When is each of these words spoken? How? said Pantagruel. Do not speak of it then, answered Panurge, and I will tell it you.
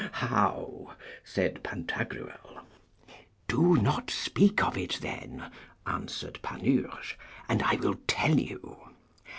How? 0.13 0.95
said 1.23 1.61
Pantagruel. 1.61 2.65
Do 3.47 3.75
not 3.75 4.09
speak 4.09 4.63
of 4.63 4.75
it 4.75 4.97
then, 4.99 5.51
answered 5.85 6.39
Panurge, 6.41 7.19
and 7.47 7.61
I 7.61 7.75
will 7.75 7.99
tell 8.07 8.35
it 8.39 8.45
you. 8.49 8.77